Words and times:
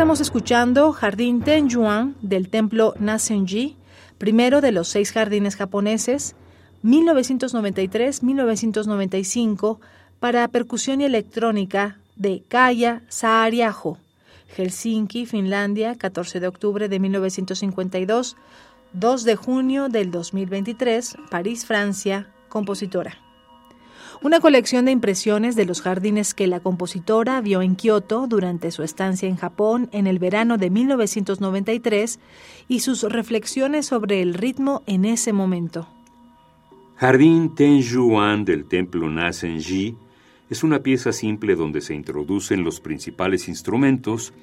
Estamos 0.00 0.22
escuchando 0.22 0.92
Jardín 0.92 1.42
Tenjuan 1.42 2.16
del 2.22 2.48
templo 2.48 2.94
Nasenji, 2.98 3.76
primero 4.16 4.62
de 4.62 4.72
los 4.72 4.88
seis 4.88 5.12
jardines 5.12 5.56
japoneses, 5.56 6.36
1993-1995, 6.82 9.78
para 10.18 10.48
percusión 10.48 11.02
y 11.02 11.04
electrónica 11.04 11.98
de 12.16 12.42
Kaya 12.48 13.02
Saariaho, 13.08 13.98
Helsinki, 14.56 15.26
Finlandia, 15.26 15.94
14 15.96 16.40
de 16.40 16.48
octubre 16.48 16.88
de 16.88 16.98
1952, 16.98 18.38
2 18.94 19.24
de 19.24 19.36
junio 19.36 19.90
del 19.90 20.10
2023, 20.10 21.18
París, 21.28 21.66
Francia, 21.66 22.26
compositora 22.48 23.18
una 24.22 24.40
colección 24.40 24.84
de 24.84 24.92
impresiones 24.92 25.56
de 25.56 25.64
los 25.64 25.82
jardines 25.82 26.34
que 26.34 26.46
la 26.46 26.60
compositora 26.60 27.40
vio 27.40 27.62
en 27.62 27.76
Kioto 27.76 28.26
durante 28.26 28.70
su 28.70 28.82
estancia 28.82 29.28
en 29.28 29.36
Japón 29.36 29.88
en 29.92 30.06
el 30.06 30.18
verano 30.18 30.58
de 30.58 30.70
1993 30.70 32.20
y 32.68 32.80
sus 32.80 33.02
reflexiones 33.02 33.86
sobre 33.86 34.22
el 34.22 34.34
ritmo 34.34 34.82
en 34.86 35.04
ese 35.04 35.32
momento. 35.32 35.88
Jardín 36.96 37.54
Tenjuan 37.54 38.44
del 38.44 38.66
templo 38.66 39.08
Nasenji 39.08 39.96
es 40.50 40.64
una 40.64 40.82
pieza 40.82 41.12
simple 41.12 41.54
donde 41.54 41.80
se 41.80 41.94
introducen 41.94 42.64
los 42.64 42.80
principales 42.80 43.48
instrumentos, 43.48 44.34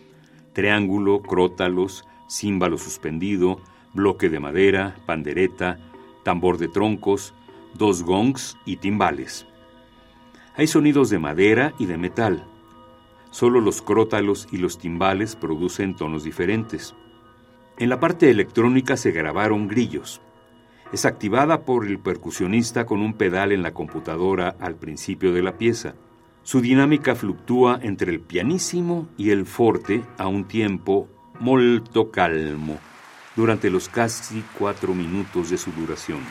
triángulo, 0.53 1.21
crótalos, 1.21 2.05
címbalo 2.29 2.77
suspendido, 2.77 3.59
bloque 3.93 4.29
de 4.29 4.39
madera, 4.39 4.95
pandereta, 5.05 5.77
tambor 6.23 6.57
de 6.57 6.67
troncos, 6.67 7.33
dos 7.73 8.03
gongs 8.03 8.57
y 8.65 8.77
timbales. 8.77 9.45
Hay 10.57 10.65
sonidos 10.65 11.11
de 11.11 11.19
madera 11.19 11.73
y 11.77 11.85
de 11.85 11.99
metal. 11.99 12.43
Solo 13.29 13.61
los 13.61 13.83
crótalos 13.83 14.47
y 14.51 14.57
los 14.57 14.79
timbales 14.79 15.35
producen 15.35 15.95
tonos 15.95 16.23
diferentes. 16.23 16.95
En 17.77 17.89
la 17.89 17.99
parte 17.99 18.31
electrónica 18.31 18.97
se 18.97 19.11
grabaron 19.11 19.67
grillos. 19.67 20.19
Es 20.91 21.05
activada 21.05 21.61
por 21.61 21.85
el 21.85 21.99
percusionista 21.99 22.87
con 22.87 23.01
un 23.01 23.13
pedal 23.13 23.51
en 23.51 23.61
la 23.61 23.75
computadora 23.75 24.55
al 24.59 24.75
principio 24.75 25.31
de 25.31 25.43
la 25.43 25.59
pieza. 25.59 25.93
Su 26.41 26.59
dinámica 26.59 27.13
fluctúa 27.13 27.79
entre 27.83 28.11
el 28.11 28.19
pianísimo 28.19 29.07
y 29.15 29.29
el 29.29 29.45
forte 29.45 30.01
a 30.17 30.27
un 30.27 30.45
tiempo 30.45 31.07
molto 31.39 32.09
calmo 32.09 32.79
durante 33.35 33.69
los 33.69 33.89
casi 33.89 34.43
cuatro 34.57 34.95
minutos 34.95 35.51
de 35.51 35.59
su 35.59 35.71
duración. 35.71 36.21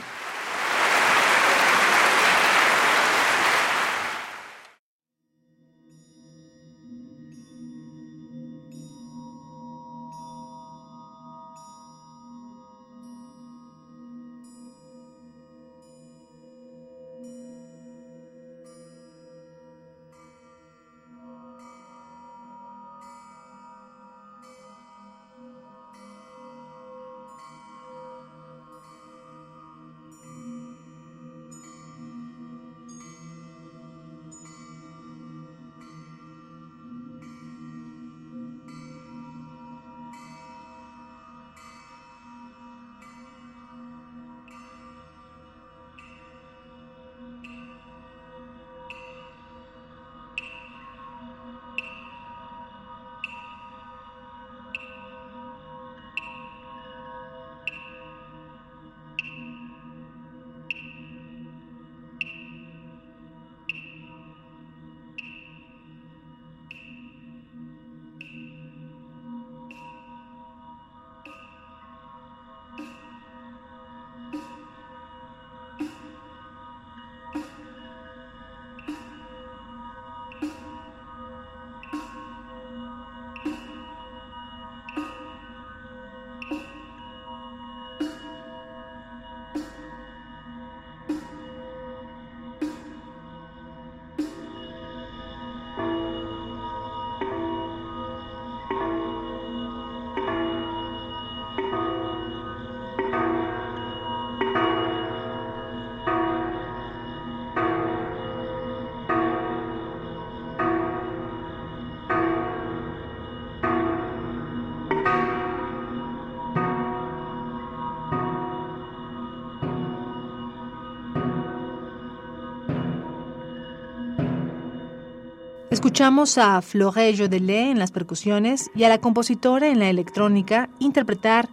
Escuchamos 125.87 126.37
a 126.37 126.61
Florent 126.63 127.31
Delay 127.31 127.71
en 127.71 127.79
las 127.79 127.93
percusiones 127.93 128.73
y 128.75 128.83
a 128.83 128.89
la 128.89 128.99
compositora 128.99 129.69
en 129.69 129.79
la 129.79 129.89
electrónica 129.89 130.69
interpretar 130.81 131.49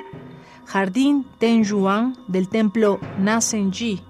Jardín 0.65 1.27
Tenjuan 1.37 2.17
del 2.27 2.49
templo 2.49 2.99
Nasenji, 3.19 4.01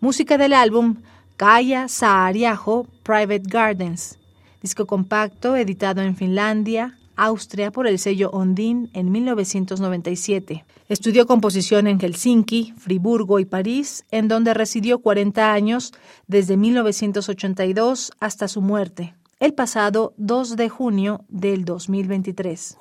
Música 0.02 0.36
del 0.36 0.52
álbum 0.52 0.96
Kaya 1.36 1.86
Saariaho 1.86 2.88
Private 3.04 3.44
Gardens, 3.46 4.18
disco 4.60 4.84
compacto 4.84 5.54
editado 5.54 6.02
en 6.02 6.16
Finlandia, 6.16 6.98
Austria 7.14 7.70
por 7.70 7.86
el 7.86 8.00
sello 8.00 8.28
Ondine 8.30 8.88
en 8.94 9.12
1997. 9.12 10.64
Estudió 10.88 11.28
composición 11.28 11.86
en 11.86 12.00
Helsinki, 12.00 12.74
Friburgo 12.76 13.38
y 13.38 13.44
París, 13.44 14.04
en 14.10 14.26
donde 14.26 14.54
residió 14.54 14.98
40 14.98 15.52
años 15.52 15.92
desde 16.26 16.56
1982 16.56 18.10
hasta 18.18 18.48
su 18.48 18.60
muerte, 18.60 19.14
el 19.38 19.54
pasado 19.54 20.14
2 20.16 20.56
de 20.56 20.68
junio 20.68 21.24
del 21.28 21.64
2023. 21.64 22.76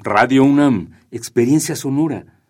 Radio 0.00 0.44
UNAM, 0.44 1.00
experiencia 1.10 1.76
sonora. 1.76 2.41